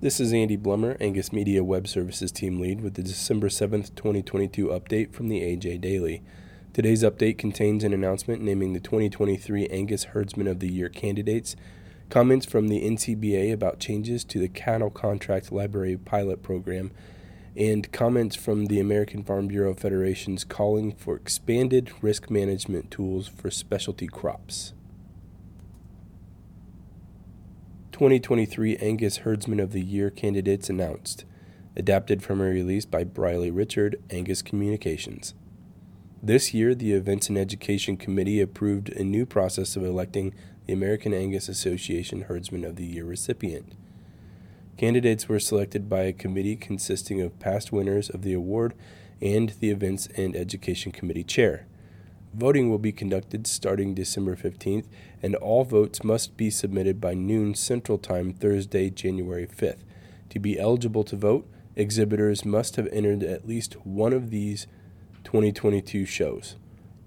This 0.00 0.20
is 0.20 0.32
Andy 0.32 0.56
Blummer, 0.56 0.96
Angus 1.00 1.32
Media 1.32 1.64
Web 1.64 1.88
Services 1.88 2.30
Team 2.30 2.60
Lead, 2.60 2.82
with 2.82 2.94
the 2.94 3.02
December 3.02 3.48
7th, 3.48 3.96
2022 3.96 4.68
update 4.68 5.12
from 5.12 5.26
the 5.26 5.40
AJ 5.40 5.80
Daily. 5.80 6.22
Today's 6.72 7.02
update 7.02 7.36
contains 7.36 7.82
an 7.82 7.92
announcement 7.92 8.40
naming 8.40 8.74
the 8.74 8.78
2023 8.78 9.66
Angus 9.66 10.04
Herdsman 10.04 10.46
of 10.46 10.60
the 10.60 10.70
Year 10.70 10.88
candidates, 10.88 11.56
comments 12.10 12.46
from 12.46 12.68
the 12.68 12.88
NCBA 12.88 13.52
about 13.52 13.80
changes 13.80 14.22
to 14.26 14.38
the 14.38 14.46
cattle 14.46 14.90
contract 14.90 15.50
library 15.50 15.96
pilot 15.96 16.44
program, 16.44 16.92
and 17.56 17.90
comments 17.90 18.36
from 18.36 18.66
the 18.66 18.78
American 18.78 19.24
Farm 19.24 19.48
Bureau 19.48 19.74
Federation's 19.74 20.44
calling 20.44 20.92
for 20.92 21.16
expanded 21.16 21.90
risk 22.00 22.30
management 22.30 22.92
tools 22.92 23.26
for 23.26 23.50
specialty 23.50 24.06
crops. 24.06 24.74
2023 27.98 28.76
Angus 28.76 29.16
Herdsman 29.16 29.58
of 29.58 29.72
the 29.72 29.80
Year 29.82 30.08
candidates 30.08 30.70
announced. 30.70 31.24
Adapted 31.74 32.22
from 32.22 32.40
a 32.40 32.44
release 32.44 32.84
by 32.84 33.02
Briley 33.02 33.50
Richard, 33.50 34.00
Angus 34.08 34.40
Communications. 34.40 35.34
This 36.22 36.54
year, 36.54 36.76
the 36.76 36.92
Events 36.92 37.28
and 37.28 37.36
Education 37.36 37.96
Committee 37.96 38.40
approved 38.40 38.90
a 38.90 39.02
new 39.02 39.26
process 39.26 39.74
of 39.74 39.82
electing 39.82 40.32
the 40.66 40.74
American 40.74 41.12
Angus 41.12 41.48
Association 41.48 42.20
Herdsman 42.20 42.64
of 42.64 42.76
the 42.76 42.86
Year 42.86 43.04
recipient. 43.04 43.72
Candidates 44.76 45.28
were 45.28 45.40
selected 45.40 45.88
by 45.88 46.02
a 46.02 46.12
committee 46.12 46.54
consisting 46.54 47.20
of 47.20 47.40
past 47.40 47.72
winners 47.72 48.08
of 48.10 48.22
the 48.22 48.32
award 48.32 48.74
and 49.20 49.54
the 49.58 49.70
Events 49.70 50.06
and 50.16 50.36
Education 50.36 50.92
Committee 50.92 51.24
chair. 51.24 51.66
Voting 52.34 52.70
will 52.70 52.78
be 52.78 52.92
conducted 52.92 53.46
starting 53.46 53.94
December 53.94 54.36
15th, 54.36 54.86
and 55.22 55.34
all 55.36 55.64
votes 55.64 56.04
must 56.04 56.36
be 56.36 56.50
submitted 56.50 57.00
by 57.00 57.14
noon 57.14 57.54
Central 57.54 57.98
Time 57.98 58.32
Thursday, 58.32 58.90
January 58.90 59.46
5th. 59.46 59.82
To 60.30 60.38
be 60.38 60.58
eligible 60.58 61.04
to 61.04 61.16
vote, 61.16 61.48
exhibitors 61.74 62.44
must 62.44 62.76
have 62.76 62.88
entered 62.92 63.22
at 63.22 63.48
least 63.48 63.74
one 63.86 64.12
of 64.12 64.30
these 64.30 64.66
2022 65.24 66.04
shows 66.04 66.56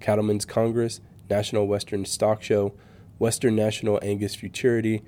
Cattlemen's 0.00 0.46
Congress, 0.46 1.00
National 1.28 1.66
Western 1.66 2.04
Stock 2.06 2.42
Show, 2.42 2.72
Western 3.18 3.54
National 3.54 4.00
Angus 4.02 4.34
Futurity, 4.34 5.02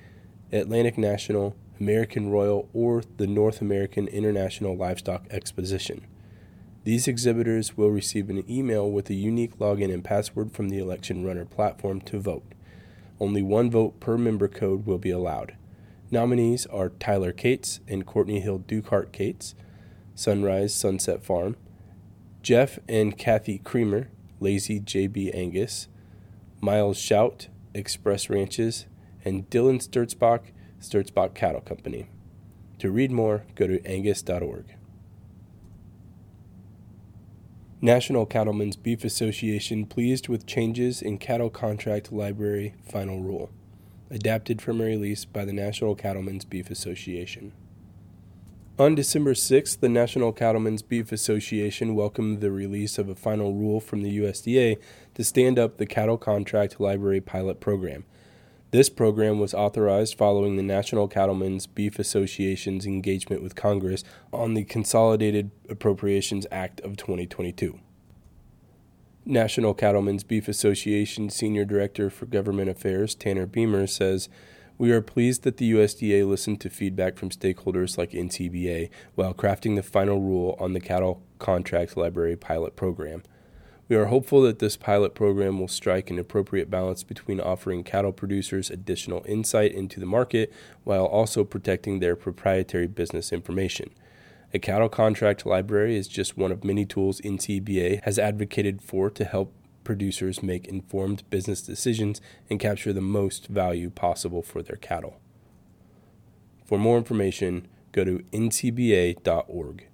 Atlantic 0.52 0.98
National, 0.98 1.56
American 1.80 2.30
Royal, 2.30 2.68
or 2.74 3.02
the 3.16 3.26
North 3.26 3.62
American 3.62 4.06
International 4.08 4.76
Livestock 4.76 5.26
Exposition. 5.30 6.06
These 6.84 7.06
exhibitors 7.06 7.76
will 7.76 7.90
receive 7.90 8.28
an 8.28 8.50
email 8.50 8.90
with 8.90 9.08
a 9.08 9.14
unique 9.14 9.58
login 9.58 9.92
and 9.92 10.02
password 10.02 10.50
from 10.50 10.68
the 10.68 10.78
Election 10.78 11.24
Runner 11.24 11.44
platform 11.44 12.00
to 12.02 12.18
vote. 12.18 12.44
Only 13.20 13.40
one 13.40 13.70
vote 13.70 14.00
per 14.00 14.18
member 14.18 14.48
code 14.48 14.84
will 14.84 14.98
be 14.98 15.10
allowed. 15.10 15.54
Nominees 16.10 16.66
are 16.66 16.88
Tyler 16.88 17.30
Cates 17.30 17.78
and 17.86 18.04
Courtney 18.04 18.40
Hill 18.40 18.58
Dukart 18.58 19.12
Cates, 19.12 19.54
Sunrise 20.16 20.74
Sunset 20.74 21.22
Farm, 21.22 21.56
Jeff 22.42 22.80
and 22.88 23.16
Kathy 23.16 23.58
Creamer, 23.58 24.08
Lazy 24.40 24.80
JB 24.80 25.32
Angus, 25.32 25.86
Miles 26.60 26.98
Shout, 26.98 27.46
Express 27.74 28.28
Ranches, 28.28 28.86
and 29.24 29.48
Dylan 29.50 29.80
Sturzbach, 29.80 30.50
Sturzbach 30.80 31.34
Cattle 31.34 31.60
Company. 31.60 32.08
To 32.80 32.90
read 32.90 33.12
more, 33.12 33.44
go 33.54 33.68
to 33.68 33.80
angus.org. 33.86 34.74
National 37.84 38.26
Cattlemen's 38.26 38.76
Beef 38.76 39.02
Association 39.02 39.86
pleased 39.86 40.28
with 40.28 40.46
changes 40.46 41.02
in 41.02 41.18
cattle 41.18 41.50
contract 41.50 42.12
library 42.12 42.76
final 42.88 43.20
rule. 43.20 43.50
Adapted 44.08 44.62
from 44.62 44.80
a 44.80 44.84
release 44.84 45.24
by 45.24 45.44
the 45.44 45.52
National 45.52 45.96
Cattlemen's 45.96 46.44
Beef 46.44 46.70
Association. 46.70 47.50
On 48.78 48.94
December 48.94 49.34
6th, 49.34 49.80
the 49.80 49.88
National 49.88 50.32
Cattlemen's 50.32 50.82
Beef 50.82 51.10
Association 51.10 51.96
welcomed 51.96 52.40
the 52.40 52.52
release 52.52 52.98
of 52.98 53.08
a 53.08 53.16
final 53.16 53.52
rule 53.52 53.80
from 53.80 54.02
the 54.02 54.16
USDA 54.16 54.78
to 55.14 55.24
stand 55.24 55.58
up 55.58 55.78
the 55.78 55.86
cattle 55.86 56.18
contract 56.18 56.78
library 56.78 57.20
pilot 57.20 57.58
program. 57.58 58.04
This 58.72 58.88
program 58.88 59.38
was 59.38 59.52
authorized 59.52 60.16
following 60.16 60.56
the 60.56 60.62
National 60.62 61.06
Cattlemen's 61.06 61.66
Beef 61.66 61.98
Association's 61.98 62.86
engagement 62.86 63.42
with 63.42 63.54
Congress 63.54 64.02
on 64.32 64.54
the 64.54 64.64
Consolidated 64.64 65.50
Appropriations 65.68 66.46
Act 66.50 66.80
of 66.80 66.96
2022. 66.96 67.78
National 69.26 69.74
Cattlemen's 69.74 70.24
Beef 70.24 70.48
Association 70.48 71.28
Senior 71.28 71.66
Director 71.66 72.08
for 72.08 72.24
Government 72.24 72.70
Affairs 72.70 73.14
Tanner 73.14 73.46
Beymer 73.46 73.86
says, 73.86 74.30
We 74.78 74.90
are 74.90 75.02
pleased 75.02 75.42
that 75.42 75.58
the 75.58 75.70
USDA 75.72 76.26
listened 76.26 76.62
to 76.62 76.70
feedback 76.70 77.18
from 77.18 77.28
stakeholders 77.28 77.98
like 77.98 78.12
NCBA 78.12 78.88
while 79.14 79.34
crafting 79.34 79.76
the 79.76 79.82
final 79.82 80.18
rule 80.18 80.56
on 80.58 80.72
the 80.72 80.80
cattle 80.80 81.22
contract 81.38 81.94
library 81.98 82.36
pilot 82.36 82.74
program. 82.74 83.22
We 83.92 83.98
are 83.98 84.06
hopeful 84.06 84.40
that 84.44 84.58
this 84.58 84.78
pilot 84.78 85.14
program 85.14 85.60
will 85.60 85.68
strike 85.68 86.08
an 86.08 86.18
appropriate 86.18 86.70
balance 86.70 87.02
between 87.02 87.42
offering 87.42 87.84
cattle 87.84 88.10
producers 88.10 88.70
additional 88.70 89.22
insight 89.28 89.72
into 89.72 90.00
the 90.00 90.06
market 90.06 90.50
while 90.82 91.04
also 91.04 91.44
protecting 91.44 92.00
their 92.00 92.16
proprietary 92.16 92.86
business 92.86 93.34
information. 93.34 93.90
A 94.54 94.58
cattle 94.58 94.88
contract 94.88 95.44
library 95.44 95.94
is 95.94 96.08
just 96.08 96.38
one 96.38 96.50
of 96.50 96.64
many 96.64 96.86
tools 96.86 97.20
NCBA 97.20 98.02
has 98.04 98.18
advocated 98.18 98.80
for 98.80 99.10
to 99.10 99.26
help 99.26 99.52
producers 99.84 100.42
make 100.42 100.66
informed 100.68 101.28
business 101.28 101.60
decisions 101.60 102.22
and 102.48 102.58
capture 102.58 102.94
the 102.94 103.02
most 103.02 103.48
value 103.48 103.90
possible 103.90 104.40
for 104.40 104.62
their 104.62 104.76
cattle. 104.76 105.20
For 106.64 106.78
more 106.78 106.96
information, 106.96 107.68
go 107.92 108.04
to 108.04 108.20
ncba.org. 108.32 109.86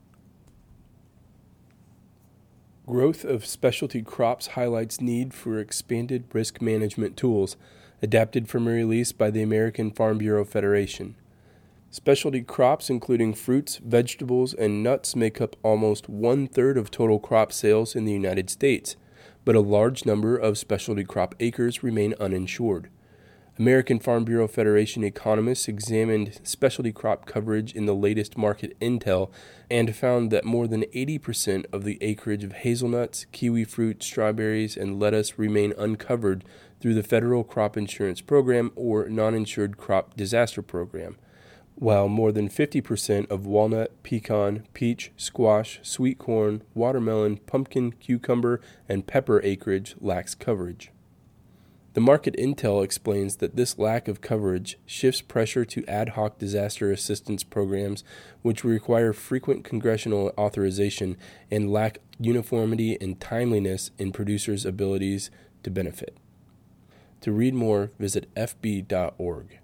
Growth 2.88 3.22
of 3.22 3.44
specialty 3.44 4.00
crops 4.00 4.46
highlights 4.46 4.98
need 4.98 5.34
for 5.34 5.58
expanded 5.58 6.24
risk 6.32 6.62
management 6.62 7.18
tools, 7.18 7.54
adapted 8.00 8.48
from 8.48 8.66
a 8.66 8.70
release 8.70 9.12
by 9.12 9.30
the 9.30 9.42
American 9.42 9.90
Farm 9.90 10.16
Bureau 10.16 10.42
Federation. 10.42 11.14
Specialty 11.90 12.40
crops, 12.40 12.88
including 12.88 13.34
fruits, 13.34 13.76
vegetables, 13.76 14.54
and 14.54 14.82
nuts, 14.82 15.14
make 15.14 15.38
up 15.38 15.54
almost 15.62 16.08
one 16.08 16.46
third 16.46 16.78
of 16.78 16.90
total 16.90 17.18
crop 17.18 17.52
sales 17.52 17.94
in 17.94 18.06
the 18.06 18.12
United 18.12 18.48
States, 18.48 18.96
but 19.44 19.54
a 19.54 19.60
large 19.60 20.06
number 20.06 20.34
of 20.34 20.56
specialty 20.56 21.04
crop 21.04 21.34
acres 21.40 21.82
remain 21.82 22.14
uninsured. 22.18 22.88
American 23.58 23.98
Farm 23.98 24.24
Bureau 24.24 24.46
Federation 24.46 25.02
economists 25.02 25.66
examined 25.66 26.38
specialty 26.44 26.92
crop 26.92 27.26
coverage 27.26 27.72
in 27.72 27.86
the 27.86 27.94
latest 27.94 28.38
market 28.38 28.78
intel 28.78 29.32
and 29.68 29.96
found 29.96 30.30
that 30.30 30.44
more 30.44 30.68
than 30.68 30.82
80% 30.94 31.64
of 31.72 31.82
the 31.82 31.98
acreage 32.00 32.44
of 32.44 32.52
hazelnuts, 32.52 33.26
kiwi 33.32 33.64
fruit, 33.64 34.00
strawberries, 34.00 34.76
and 34.76 35.00
lettuce 35.00 35.40
remain 35.40 35.74
uncovered 35.76 36.44
through 36.78 36.94
the 36.94 37.02
Federal 37.02 37.42
Crop 37.42 37.76
Insurance 37.76 38.20
Program 38.20 38.70
or 38.76 39.08
Non 39.08 39.34
Insured 39.34 39.76
Crop 39.76 40.16
Disaster 40.16 40.62
Program, 40.62 41.16
while 41.74 42.08
more 42.08 42.30
than 42.30 42.48
50% 42.48 43.28
of 43.28 43.44
walnut, 43.44 44.04
pecan, 44.04 44.68
peach, 44.72 45.10
squash, 45.16 45.80
sweet 45.82 46.18
corn, 46.18 46.62
watermelon, 46.74 47.38
pumpkin, 47.38 47.90
cucumber, 47.90 48.60
and 48.88 49.08
pepper 49.08 49.40
acreage 49.42 49.96
lacks 50.00 50.36
coverage. 50.36 50.92
The 51.98 52.04
market 52.04 52.36
intel 52.36 52.84
explains 52.84 53.38
that 53.38 53.56
this 53.56 53.76
lack 53.76 54.06
of 54.06 54.20
coverage 54.20 54.78
shifts 54.86 55.20
pressure 55.20 55.64
to 55.64 55.84
ad 55.86 56.10
hoc 56.10 56.38
disaster 56.38 56.92
assistance 56.92 57.42
programs, 57.42 58.04
which 58.40 58.62
require 58.62 59.12
frequent 59.12 59.64
congressional 59.64 60.32
authorization 60.38 61.16
and 61.50 61.72
lack 61.72 61.98
uniformity 62.20 62.96
and 63.00 63.20
timeliness 63.20 63.90
in 63.98 64.12
producers' 64.12 64.64
abilities 64.64 65.32
to 65.64 65.72
benefit. 65.72 66.16
To 67.22 67.32
read 67.32 67.54
more, 67.54 67.90
visit 67.98 68.32
fb.org. 68.36 69.58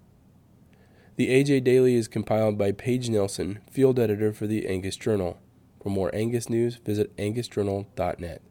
The 1.15 1.29
AJ 1.29 1.63
Daily 1.63 1.95
is 1.95 2.09
compiled 2.09 2.57
by 2.57 2.73
Paige 2.73 3.09
Nelson, 3.09 3.59
field 3.71 3.97
editor 3.97 4.33
for 4.33 4.45
the 4.45 4.67
Angus 4.67 4.97
Journal. 4.97 5.39
For 5.81 5.87
more 5.87 6.13
Angus 6.13 6.49
news, 6.49 6.75
visit 6.75 7.15
angusjournal.net. 7.15 8.41